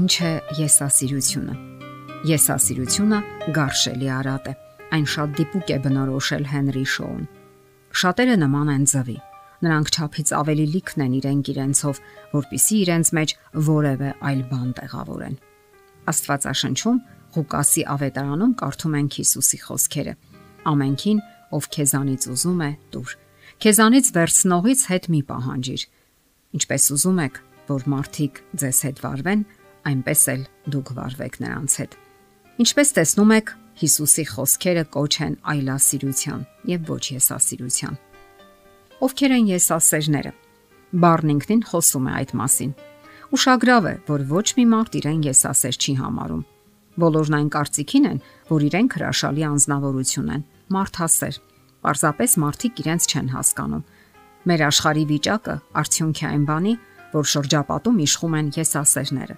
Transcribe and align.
Ինչ 0.00 0.14
է 0.24 0.28
եսասիրությունը։ 0.56 1.54
Եսասիրությունը 2.24 3.16
գարշելի 3.52 4.06
արատ 4.16 4.46
է։ 4.48 4.52
Այն 4.96 5.02
շատ 5.12 5.34
դիպուկ 5.36 5.72
է 5.74 5.76
բնորոշել 5.84 6.46
Հենրի 6.52 6.84
Շոուն։ 6.92 7.26
Շատերը 8.00 8.36
նման 8.40 8.70
են 8.74 8.86
ձվի։ 8.92 9.16
Նրանք 9.66 9.92
ճափից 9.96 10.32
ավելի 10.40 10.66
լիքն 10.76 11.04
են 11.04 11.18
իրենք 11.20 11.50
իրենցով, 11.52 12.00
որpիսի 12.32 12.78
իրենց 12.80 13.12
մեջ 13.18 13.34
որևէ 13.68 14.10
այլ 14.30 14.40
բան 14.48 14.72
տեղավորեն։ 14.80 15.36
Աստվածաշնչում 16.14 16.98
Ղուկասի 17.36 17.82
ավետարանում 17.92 18.56
կարդում 18.64 18.98
ենք 19.04 19.20
Հիսուսի 19.20 19.58
խոսքերը. 19.68 20.14
Ամենքին, 20.70 21.24
ով 21.60 21.70
քեզանից 21.76 22.22
ուզում 22.30 22.60
է, 22.64 22.72
դուր։ 22.94 23.16
Քեզանից 23.60 24.06
վերցնողից 24.16 24.80
հետ 24.90 25.04
մի 25.12 25.20
պահանջիր։ 25.28 25.82
Ինչպես 26.56 26.84
ուզում 26.96 27.24
եք, 27.28 27.40
որ 27.70 27.82
մարդիկ 27.90 28.38
ձեզ 28.60 28.78
հետ 28.86 29.00
վարվեն, 29.04 29.42
այնպես 29.90 30.22
էլ 30.34 30.44
դուք 30.74 30.92
վարվեք 30.98 31.40
նրանց 31.44 31.76
հետ։ 31.80 31.96
Ինչպես 32.60 32.94
տեսնում 33.00 33.34
եք, 33.40 33.52
Հիսուսի 33.80 34.24
խոսքերը 34.28 34.82
կոչ 34.92 35.12
են 35.24 35.34
այլասիրության 35.50 36.40
եւ 36.68 36.90
ոչ 36.90 37.04
եսասիրության։ 37.16 37.94
Ովքեր 39.00 39.34
են 39.36 39.46
եսասերները։ 39.48 40.32
Բառն 41.00 41.32
ինքնին 41.34 41.62
խոսում 41.70 42.08
է 42.10 42.12
այդ 42.20 42.34
մասին։ 42.40 42.72
Ուշագրավ 43.30 43.84
է, 43.88 43.94
որ 44.10 44.24
ոչ 44.28 44.46
մի 44.58 44.64
մարդ 44.74 44.98
իրեն 45.00 45.22
եսասեր 45.30 45.76
չի 45.80 45.94
համարում։ 46.02 46.44
Բոլորն 47.00 47.36
այն 47.40 47.48
կարծիքին 47.56 48.08
են, 48.10 48.22
որ 48.50 48.64
իրենք 48.68 48.96
հրաշալի 49.00 49.44
անznավորություն 49.48 50.32
են, 50.34 50.42
մարդասեր։ 50.76 51.36
Պարզապես 51.80 52.32
մարդիկ 52.44 52.80
իրենց 52.84 53.06
չեն 53.10 53.28
հասկանում։ 53.40 53.86
Մեր 54.50 54.64
աշխարհի 54.68 55.04
վիճակը 55.14 55.54
արդյունք 55.80 56.20
է 56.20 56.26
այն 56.30 56.44
բանի, 56.50 56.74
որ 57.14 57.30
շրջապատում 57.30 58.02
իշխում 58.04 58.36
են 58.40 58.52
եսասերները։ 58.60 59.36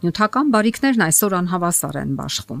Նյութական 0.00 0.48
բարիքներն 0.48 1.02
այսօր 1.04 1.34
անհավասար 1.36 1.96
են 2.00 2.12
բաշխվում։ 2.16 2.60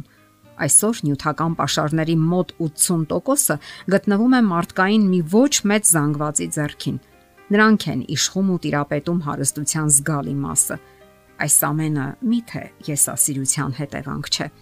Այսօր 0.60 0.98
նյութական 1.06 1.54
pašարների 1.56 2.16
մոտ 2.20 2.50
80%-ը 2.60 3.56
գտնվում 3.94 4.36
է 4.36 4.40
մարդկային 4.48 5.06
մի 5.08 5.20
ոչ 5.32 5.52
մեծ 5.72 5.88
զանգվածի 5.94 6.48
ձեռքին։ 6.56 6.98
Նրանք 7.56 7.86
են 7.94 8.04
իշխում 8.16 8.52
ու 8.52 8.58
տիրապետում 8.66 9.24
հարստության 9.24 9.88
զգալի 9.96 10.36
մասը։ 10.44 10.78
Այս 11.40 11.56
ամենը 11.70 12.06
միթե 12.28 12.64
եսասիրության 12.92 13.72
հետևանք 13.80 14.32
չէ։ 14.36 14.52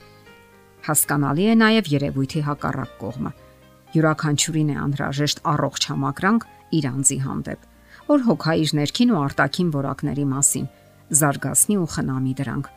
Հասկանալի 0.86 1.44
է 1.50 1.54
նաև 1.58 1.94
երևույթի 1.98 2.42
հակառակ 2.46 2.96
կողմը։ 3.02 3.32
Յուրաքանչյուրին 3.98 4.70
է 4.70 4.82
անհրաժեշտ 4.86 5.46
առողջ 5.50 5.82
համակրանք 5.90 6.50
իր 6.78 6.92
անձի 6.94 7.18
հանդեպ, 7.26 7.70
որ 8.06 8.28
հոգա 8.28 8.52
իր 8.62 8.72
ներքին 8.78 9.10
ու 9.18 9.22
արտաքին 9.26 9.72
որակների 9.74 10.26
մասին 10.38 10.68
զարգացնի 11.08 11.76
ու 11.78 11.88
խնամի 11.94 12.34
դրանք։ 12.38 12.70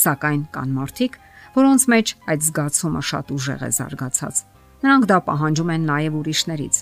Սակայն 0.00 0.42
կան 0.54 0.72
մարդիկ, 0.76 1.18
որոնց 1.56 1.84
մեջ 1.90 2.12
այդ 2.30 2.44
զգացումը 2.46 3.02
շատ 3.10 3.32
ուժեղ 3.36 3.62
է 3.66 3.70
զարգացած։ 3.80 4.42
Նրանք 4.80 5.04
դա 5.10 5.18
պահանջում 5.30 5.72
են 5.74 5.82
նաև 5.90 6.18
ուրիշներից։ 6.20 6.76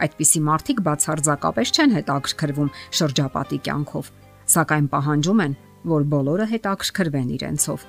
Այդպիսի 0.00 0.40
մարդիկ 0.48 0.78
բացարձակապես 0.86 1.72
չեն 1.76 1.94
հետաքրքրվում 1.96 2.70
շրջապատի 3.00 3.58
կյանքով, 3.66 4.12
սակայն 4.54 4.86
պահանջում 4.92 5.42
են, 5.44 5.56
որ 5.90 6.06
բոլորը 6.14 6.46
հետաքրքրվեն 6.50 7.34
իրենցով։ 7.36 7.84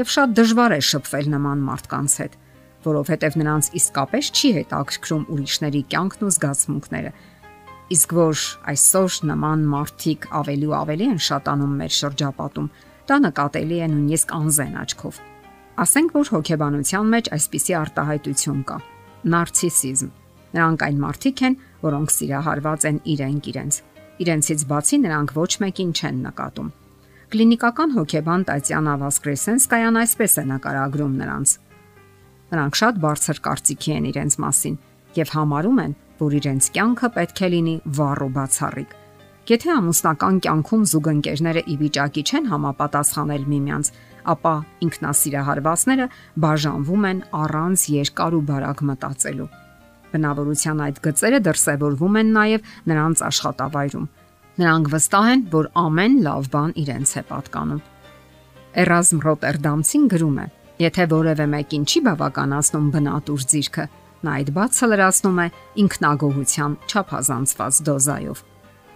Եվ 0.00 0.12
շատ 0.14 0.32
դժվար 0.38 0.72
է 0.76 0.80
շփվել 0.90 1.28
նման 1.34 1.64
մարդկանց 1.66 2.12
հետ, 2.20 2.36
որովհետև 2.84 3.36
նրանց 3.40 3.70
իսկապես 3.80 4.30
չի 4.30 4.50
հետաքրքրում 4.60 5.24
ուրիշների 5.34 5.82
կյանքն 5.90 6.26
ու 6.26 6.32
զգացմունքները։ 6.36 7.12
Իսկ 7.90 8.12
որ 8.14 8.40
այսօր 8.70 9.14
նման 9.26 9.62
մարդիկ 9.66 10.26
ավելի 10.38 10.66
ու 10.70 10.74
ավելի 10.78 11.06
են 11.10 11.20
շատանում 11.26 11.70
մեր 11.80 11.94
շրջապատում, 11.96 12.66
դա 13.10 13.16
նկատելի 13.24 13.78
է 13.82 13.86
նույնիսկ 13.90 14.34
անզեն 14.36 14.76
աչքով։ 14.82 15.16
Ասենք 15.84 16.12
որ 16.14 16.30
հոգեբանության 16.34 17.10
մեջ 17.14 17.30
այսպիսի 17.34 17.74
արտահայտություն 17.80 18.60
կա՝ 18.68 18.76
նարցիսիզմ։ 19.34 20.12
Նրանք 20.54 20.84
այն 20.86 21.00
մարդիկ 21.02 21.42
են, 21.50 21.56
որոնք 21.82 22.12
սիրահարված 22.14 22.86
են 22.90 23.00
իրենք 23.10 23.48
իրենց։ 23.50 23.74
Իրենցից 24.20 24.62
բացի 24.70 24.96
նրանք 25.06 25.34
ոչ 25.40 25.50
մեկին 25.64 25.90
չեն 25.90 26.22
նկատում։ 26.30 26.68
Կլինիկական 27.30 27.90
հոգեբան 27.96 28.44
Տատյանա 28.50 28.94
Վասկրեսենսկայան 29.00 29.98
այսպես 30.00 30.32
է 30.34 30.44
նկարագրում 30.50 31.14
նրանց. 31.20 31.48
Նրանք 32.50 32.78
շատ 32.80 33.02
բարձր 33.02 33.42
կարծիքի 33.50 33.90
են 33.98 34.08
իրենց 34.10 34.38
մասին 34.44 34.78
եւ 35.20 35.34
համարում 35.34 35.78
են, 35.86 35.92
որ 36.20 36.36
իրենց 36.40 36.70
կյանքը 36.76 37.08
պետք 37.16 37.40
է 37.40 37.48
լինի 37.54 37.76
վառ 37.98 38.22
ու 38.26 38.32
բացառիկ։ 38.36 38.96
Եթե 39.50 39.70
ամուսնական 39.74 40.36
կյանքում 40.44 40.82
զուգընկերները 40.90 41.62
ի 41.66 41.74
վիճակի 41.80 42.22
չեն 42.30 42.44
համապատասխանել 42.50 43.46
միմյանց, 43.50 43.90
ապա 44.30 44.52
ինքնասիրահարվածները 44.86 46.06
բաժանվում 46.44 47.06
են 47.10 47.22
առանց 47.40 47.84
երկար 47.96 48.36
ու 48.36 48.42
բարակ 48.50 48.82
մտածելու։ 48.90 49.48
Բնավորության 50.10 50.82
այդ 50.86 51.00
գծերը 51.06 51.40
դրսևորվում 51.46 52.18
են 52.20 52.30
նաև 52.36 52.70
նրանց 52.90 53.22
աշխատավայրում։ 53.30 54.06
Նրանք 54.60 54.90
վստահ 54.92 55.26
են, 55.30 55.42
որ 55.54 55.68
ամեն 55.80 56.14
լավ 56.26 56.48
բան 56.54 56.72
իրենց 56.84 57.10
է 57.10 57.22
պատկանում։ 57.30 57.82
Էրազմ 58.80 59.20
Ռոտերդամցին 59.26 60.04
գրում 60.14 60.38
է. 60.40 60.46
Եթե 60.80 61.04
որևէ 61.10 61.46
մեկին 61.54 61.84
չի 61.90 62.00
բավականացնում 62.06 62.90
բնատուր 62.94 63.46
ձիրքը, 63.50 63.84
նա 64.26 64.36
այդ 64.40 64.52
բացը 64.56 64.86
լրացնում 64.90 65.40
է 65.40 65.46
ինքնագոհության 65.84 66.76
չափազանցված 66.90 67.80
դոզայով։ 67.88 68.44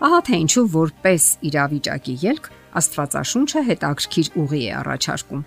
Ահա 0.05 0.21
թե 0.29 0.39
ինչու 0.45 0.65
որպես 0.75 1.27
իրավիճակի 1.49 2.15
ելք 2.35 2.49
Աստվածաշունչը 2.75 3.61
հետաքրքիր 3.69 4.31
ուղի 4.43 4.61
է 4.65 4.71
առաջարկում։ 4.81 5.43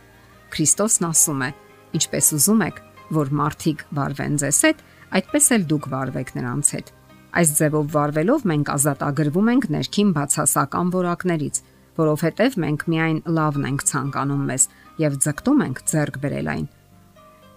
Քրիստոսն 0.54 1.08
ասում 1.08 1.42
է. 1.44 1.50
Ինչպես 1.98 2.30
ուզում 2.38 2.62
եք, 2.68 2.78
որ 3.18 3.32
մարդիկ 3.40 3.84
վարվեն 3.98 4.38
ձեզ 4.44 4.60
հետ, 4.68 4.84
այդպես 5.18 5.50
էլ 5.58 5.66
դուք 5.72 5.90
վարվեք 5.92 6.32
նրանց 6.38 6.72
հետ։ 6.78 6.92
Այս 7.38 7.52
ձևով 7.58 7.90
վարվելով 7.98 8.46
մենք 8.52 8.72
ազատագրվում 8.78 9.52
ենք 9.54 9.68
ներքին 9.76 10.14
բացասական 10.16 10.92
որակներից, 10.96 11.60
որովհետև 11.98 12.58
մենք 12.64 12.88
միայն 12.88 13.20
լավն 13.38 13.68
ենք 13.68 13.86
ցանկանում 13.92 14.44
մեզ 14.48 14.68
եւ 15.04 15.20
ձգտում 15.28 15.64
ենք 15.68 15.84
ձեռք 15.92 16.20
բերել 16.24 16.52
այն։ 16.56 16.66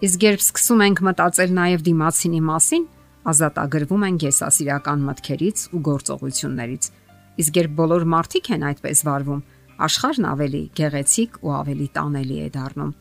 Իսկ 0.01 0.23
երբ 0.25 0.41
սկսում 0.41 0.79
ենք 0.81 0.99
մտածել 1.05 1.51
նաեւ 1.53 1.81
դիմացինի 1.85 2.39
մասին, 2.47 2.85
ազատագրվում 3.31 4.05
ենք 4.07 4.23
եսասիրական 4.25 5.03
մտքերից 5.05 5.65
ու 5.77 5.81
գործողություններից։ 5.87 6.87
Իսկ 7.43 7.59
երբ 7.61 7.75
բոլոր 7.77 8.05
մարդիկ 8.13 8.49
են 8.55 8.65
այդպես 8.71 9.03
վարվում, 9.05 9.43
աշխարհն 9.85 10.27
ավելի 10.31 10.63
գեղեցիկ 10.81 11.37
ու 11.45 11.53
ավելի 11.61 11.87
տանելի 12.01 12.37
է 12.41 12.47
դառնում։ 12.57 12.95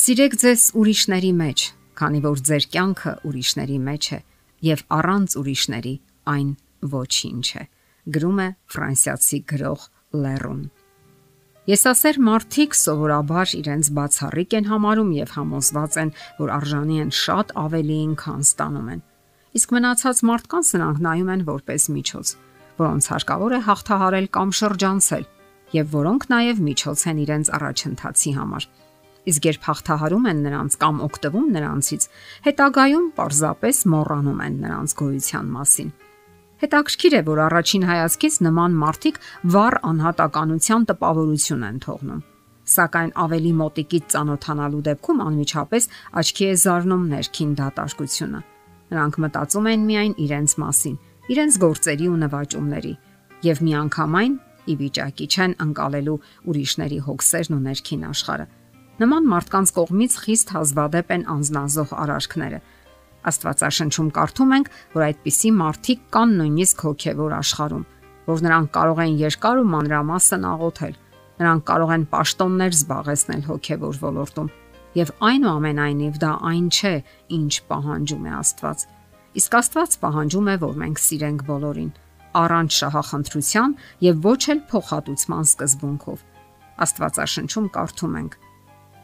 Սիրեք 0.00 0.36
ձեզ 0.44 0.62
ուրիշների 0.78 1.32
մեջ, 1.40 1.64
քանի 1.98 2.20
որ 2.30 2.42
ձեր 2.46 2.66
կյանքը 2.78 3.14
ուրիշների 3.26 3.78
մեջ 3.90 4.04
է 4.14 4.20
եւ 4.70 4.84
առանց 5.00 5.38
ուրիշների 5.40 5.94
այն 6.30 6.50
ոչինչ 6.94 7.46
է։ 7.58 7.64
Գրում 8.14 8.38
է 8.46 8.48
ֆրանսիացի 8.70 9.42
գրող 9.50 9.90
Լերուն։ 10.14 10.62
Եսասեր 11.68 12.16
մարդիկ 12.24 12.72
սովորաբար 12.72 13.50
իրենց 13.58 13.88
բացառիկ 13.92 14.54
են 14.56 14.68
համարում 14.70 15.10
եւ 15.12 15.32
համոզված 15.36 15.96
են, 16.00 16.12
որ 16.40 16.52
արժանի 16.56 16.96
են 17.04 17.10
շատ 17.20 17.52
ավելիին, 17.60 18.14
քան 18.16 18.40
ստանում 18.48 18.88
են։ 18.94 19.02
Իսկ 19.60 19.74
մնացած 19.76 20.22
մարդկանց 20.30 20.70
նրանք 20.76 21.02
նայում 21.04 21.32
են 21.34 21.44
որպես 21.50 21.86
միջոց, 22.00 22.32
որոնց 22.80 23.08
հարկավոր 23.12 23.52
է 23.52 23.60
հաղթահարել 23.68 24.28
կամ 24.40 24.54
շրջանցել, 24.60 25.24
եւ 25.76 25.86
որոնք 26.00 26.22
նաեւ 26.32 26.62
միջոց 26.70 27.00
են 27.10 27.18
իրենց 27.28 27.52
առաջընթացի 27.60 28.32
համար։ 28.40 28.68
Իսկ 29.30 29.48
երբ 29.50 29.66
հաղթահարում 29.68 30.28
են 30.30 30.38
նրանց 30.48 30.76
կամ 30.80 31.02
օգտվում 31.10 31.48
նրանցից, 31.60 32.06
հետագայում 32.48 33.06
պարզապես 33.20 33.82
մոռանում 33.92 34.40
են 34.48 34.54
նրանց 34.64 34.94
գոյության 34.96 35.52
մասին։ 35.60 35.90
Հետաքրքիր 36.60 37.14
է, 37.16 37.20
որ 37.24 37.38
առաջին 37.46 37.84
հայացքից 37.88 38.34
նման 38.44 38.74
մարդիկ 38.80 39.18
վառ 39.52 39.76
անհատականության 39.90 40.82
տպավորություն 40.90 41.62
են 41.70 41.78
թողնում։ 41.84 42.18
Սակայն 42.70 43.12
ավելի 43.24 43.52
մոտիկից 43.60 44.04
ճանոթանալու 44.12 44.82
դեպքում 44.90 45.22
անմիջապես 45.24 45.88
աչքի 46.20 46.44
է 46.50 46.58
զարնում 46.64 47.06
ներքին 47.14 47.54
դատարկությունը։ 47.60 48.40
Նրանք 48.90 49.18
մտածում 49.24 49.70
են 49.70 49.86
միայն 49.88 50.14
իրենց 50.26 50.54
մասին, 50.60 51.00
իրենց 51.32 51.58
գործերի 51.64 52.06
ու 52.10 52.20
նվաճումների 52.20 52.92
եւ 53.40 53.62
միանգամայն 53.64 54.34
ի 54.70 54.74
վիճակի 54.80 55.26
չեն 55.30 55.52
անցալելու 55.64 56.18
ուրիշների 56.50 56.98
հոգսերն 57.08 57.56
ու 57.56 57.62
ներքին 57.70 58.04
աշխարհը։ 58.10 58.46
Նման 59.00 59.28
մարդկանց 59.32 59.70
կողմից 59.80 60.16
խիստ 60.20 60.50
հազվադեպ 60.60 61.12
են 61.16 61.22
անznազող 61.34 61.94
արարքները, 62.04 62.58
Աստվածաշնչում 63.28 64.08
կարդում 64.16 64.52
ենք, 64.56 64.68
որ 64.96 65.04
այդպիսի 65.10 65.50
մարդիկ 65.60 66.04
կան 66.14 66.30
նույնիսկ 66.40 66.84
հոգևոր 66.86 67.34
աշխարհում, 67.40 67.84
որ 68.30 68.42
նրանք 68.46 68.70
կարող 68.76 69.02
են 69.04 69.18
երկար 69.20 69.60
ու 69.60 69.68
մանրամասն 69.74 70.46
աղոթել։ 70.50 70.94
Նրանք 71.40 71.64
կարող 71.70 71.92
են 71.96 72.06
պաշտոններ 72.14 72.74
զբաղեցնել 72.80 73.42
հոգևոր 73.50 74.00
ոլորտում, 74.00 74.48
եւ 75.00 75.12
այնուամենայնիվ 75.30 76.16
դա 76.20 76.32
այն 76.50 76.66
չէ, 76.70 76.94
ինչ 77.36 77.52
պահանջում 77.70 78.24
է 78.26 78.32
Աստված։ 78.40 78.84
Իսկ 79.40 79.56
Աստված 79.60 79.96
պահանջում 80.02 80.48
է, 80.50 80.54
որ 80.64 80.74
մենք 80.80 81.00
սիրենք 81.00 81.44
բոլորին, 81.50 81.90
առանց 82.40 82.76
շահախնդրության 82.80 83.76
եւ 84.06 84.20
ոչ 84.26 84.40
էլ 84.50 84.60
փոխհատուցման 84.70 85.46
սկզբունքով։ 85.50 86.24
Աստվածաշնչում 86.80 87.70
կարդում 87.76 88.14
ենք. 88.20 88.34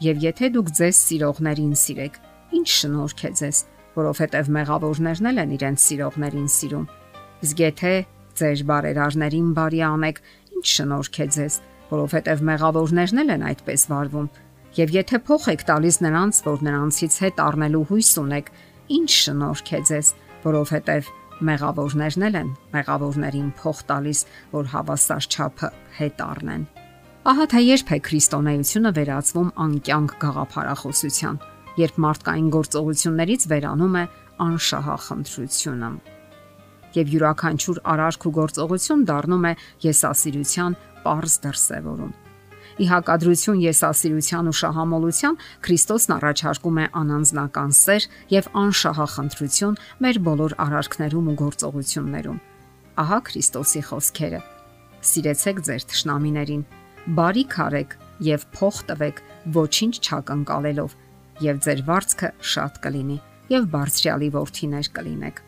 Եվ 0.07 0.21
եթե 0.27 0.49
դուք 0.57 0.69
ձեզ 0.77 0.99
սիրողներին 1.07 1.73
սիրեք, 1.77 2.19
ինչ 2.57 2.67
շնորհք 2.77 3.23
է 3.27 3.31
ձեզ, 3.39 3.57
որովհետև 3.97 4.51
մեղավորներն 4.57 5.41
են 5.43 5.53
իրենց 5.57 5.83
սիրողներին 5.87 6.49
սիրում։ 6.57 6.85
Իսկ 7.47 7.61
եթե 7.63 7.93
ձեր 8.37 8.63
բարերարներին 8.69 9.49
բարի 9.57 9.81
անեք, 9.87 10.19
ինչ 10.57 10.65
շնորհք 10.73 11.17
է 11.17 11.27
ձեզ, 11.37 11.59
որովհետև 11.91 12.43
մեղավորներն 12.49 13.33
են 13.37 13.45
այդպես 13.51 13.85
վարվում։ 13.91 14.27
Եվ 14.77 14.93
եթե 14.97 15.19
փոխ 15.27 15.45
եք 15.53 15.63
տալիս 15.67 15.97
նրանց, 16.05 16.41
որ 16.45 16.65
նրանցից 16.67 17.13
հետ 17.23 17.39
առնելու 17.47 17.85
հույս 17.91 18.11
ունեք, 18.21 18.51
ինչ 18.97 19.09
շնորհք 19.17 19.71
է 19.73 19.79
ձեզ, 19.89 20.11
որովհետև 20.47 21.11
մեղավորներն 21.47 22.25
են 22.37 22.49
մեղավորներին 22.73 23.49
փոխ 23.57 23.81
տալիս, 23.89 24.21
որ 24.53 24.69
հավասար 24.73 25.27
չափը 25.33 25.69
հետ 25.97 26.23
առնեն։ 26.27 26.63
Ահա 27.27 27.45
թե 27.51 27.61
երբ 27.67 27.89
է 27.91 27.97
քրիստոնեությունը 28.07 28.91
վերածվում 28.97 29.49
անկյանք 29.65 30.13
գաղափարախոսության, 30.21 31.39
երբ 31.77 31.97
մարդկային 32.07 32.51
գործողություններից 32.57 33.49
վերանում 33.53 33.97
է 34.01 34.03
անշահախնդրությունը 34.47 35.89
եւ 36.97 37.11
յուրաքանչյուր 37.13 37.79
արարք 37.93 38.25
ու 38.27 38.35
գործողություն 38.37 39.03
դառնում 39.07 39.45
է 39.47 39.51
եսասիրության 39.85 40.77
པարզ 41.07 41.35
դրսևորում։ 41.43 42.15
Ի 42.77 42.85
հակադրություն 42.91 43.61
եսասիրության 43.63 44.49
ու 44.51 44.57
շահամոլության 44.59 45.37
Քրիստոսն 45.65 46.13
առաջարկում 46.17 46.77
է 46.77 46.85
անանձնական 47.01 47.71
սեր 47.77 48.03
եւ 48.33 48.49
անշահախնդրություն 48.61 49.79
մեր 50.05 50.19
բոլոր 50.27 50.55
արարքներում 50.67 51.31
ու 51.31 51.37
գործողություններում։ 51.41 52.39
Ահա 53.01 53.19
Քրիստոսի 53.29 53.81
խոսքերը. 53.87 54.41
Սիրեցեք 55.07 55.57
ձեր 55.67 55.81
թշնամիներին, 55.89 56.63
բարիք 57.17 57.57
արեք 57.65 57.91
եւ 58.27 58.45
փող 58.57 58.77
տվեք 58.91 59.21
ոչինչ 59.57 59.93
չակնկալելով, 60.05 60.91
եւ 61.43 61.59
ձեր 61.65 61.81
վարձքը 61.87 62.29
շատ 62.51 62.79
կլինի 62.83 63.17
եւ 63.51 63.67
բարձրյալի 63.73 64.29
worth-իներ 64.33 64.89
կլինեք։ 64.97 65.41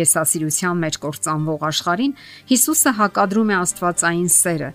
Ես 0.00 0.12
ասիրության 0.20 0.80
մեջ 0.84 0.96
կործանվող 1.02 1.64
աշխարհին 1.70 2.14
Հիսուսը 2.50 2.92
հակադրում 3.00 3.50
է 3.50 3.56
Աստվածային 3.60 4.30
սերը, 4.34 4.70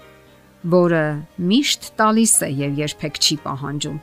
որը 0.75 1.03
միշտ 1.51 1.87
տալիս 1.99 2.35
է 2.45 2.49
եւ 2.61 2.79
երբեք 2.83 3.19
չի 3.25 3.37
պահանջում։ 3.45 3.99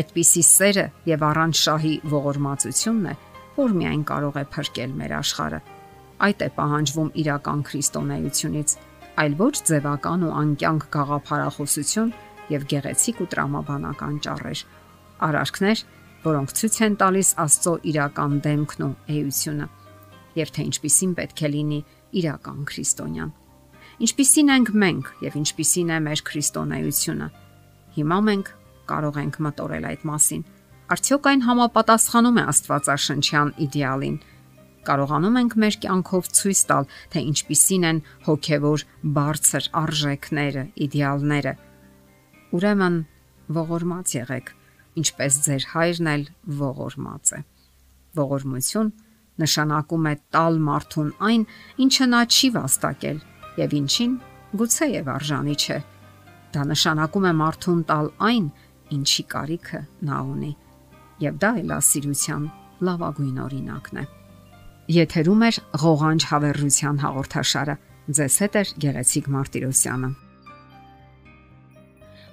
Այդպիսի 0.00 0.42
սերը 0.50 0.86
եւ 1.10 1.24
առանց 1.30 1.60
շահի 1.60 1.94
ողորմածությունն 2.14 3.10
է, 3.10 3.14
որ 3.60 3.76
միայն 3.80 4.02
կարող 4.10 4.40
է 4.40 4.44
փրկել 4.54 4.92
մեր 5.00 5.14
աշխարհը։ 5.20 5.60
Այդ 6.20 6.42
է 6.44 6.48
պահանջվում 6.60 7.10
իրական 7.20 7.60
քրիստոնեությունից, 7.70 8.74
այլ 9.20 9.34
ոչ 9.40 9.54
ձևական 9.70 10.26
ու 10.26 10.34
անկյանք 10.40 10.84
գաղափարախոսություն 10.94 12.12
եւ 12.50 12.66
գեղեցիկ 12.70 13.22
ու 13.24 13.28
տրամաբանական 13.34 14.20
ճառեր 14.26 14.62
Արարքներ, 15.20 15.82
որոնք 16.24 16.54
ցույց 16.60 16.76
են 16.86 16.96
տալիս 17.00 17.30
Աստծո 17.44 17.74
իրական 17.90 18.40
դեմքն 18.44 18.86
ու 18.86 18.94
էությունը 19.16 19.66
եւ 20.40 20.52
թե 20.54 20.64
ինչպիսին 20.70 21.12
պետք 21.18 21.42
է 21.44 21.50
լինի 21.54 21.80
իրական 22.20 22.60
քրիստոնյան։ 22.70 23.30
Ինչպիսին 24.00 24.52
ենք 24.54 24.70
մենք 24.80 25.08
եւ 25.26 25.36
ինչպիսին 25.40 25.90
է 25.90 25.98
մեր 26.06 26.22
քրիստոնեությունը։ 26.30 27.28
Հիմա 27.96 28.18
մենք 28.30 28.50
կարող 28.90 29.18
ենք 29.20 29.38
մտորել 29.46 29.88
այդ 29.90 30.04
մասին։ 30.10 30.44
Արդյոք 30.90 31.26
այն 31.30 31.42
համապատասխանում 31.46 32.38
է 32.40 32.44
Աստվածաշնչյան 32.50 33.50
իդեալին։ 33.66 34.16
Կարողանում 34.80 35.36
ենք 35.40 35.56
մեր 35.60 35.76
կյանքով 35.84 36.30
ցույց 36.40 36.60
տալ, 36.70 36.88
թե 37.12 37.22
ինչպիսին 37.30 37.84
են 37.90 37.98
հոգեվոր 38.26 38.84
բարձր 39.20 39.68
արժեքները, 39.80 40.64
իդեալները։ 40.86 41.52
Ուրեմն 42.56 42.96
ողորմած 43.60 44.14
եղեք, 44.16 44.48
ինչպես 44.98 45.38
ձեր 45.46 45.66
հայրն 45.74 46.10
էլ 46.14 46.24
ողորմած 46.60 47.32
է։ 47.36 47.40
Ողորմություն 48.20 48.90
նշանակում 49.40 50.08
է 50.10 50.14
տալ 50.34 50.58
մարդուն 50.66 51.10
այն, 51.30 51.44
ինչը 51.84 52.06
նա 52.10 52.22
չի 52.26 52.48
վաստակել 52.56 53.18
եւ 53.60 53.76
ինչին 53.80 54.14
գուցե 54.60 54.88
եւ 54.90 55.10
արժանի 55.14 55.56
չէ։ 55.60 55.78
Դա 56.50 56.62
նշանակում 56.70 57.28
է 57.30 57.32
մարդուն 57.40 57.82
տալ 57.90 58.08
այն, 58.30 58.48
ինչի 58.96 59.24
կարիքը 59.34 59.82
նա 60.08 60.22
ունի։ 60.34 60.52
Եվ 61.20 61.36
դա 61.44 61.50
էլասիրության 61.60 62.48
լավագույն 62.88 63.38
օրինակն 63.44 64.00
է։ 64.00 64.04
Եթերում 64.90 65.44
է 65.46 65.50
ղողանջ 65.84 66.26
հավերժության 66.30 66.96
հաղորդաշարը։ 67.04 67.76
Ձեզ 68.10 68.40
հետ 68.42 68.56
է 68.58 68.62
Գեղեցիկ 68.82 69.30
Մարտիրոսյանը։ 69.36 70.10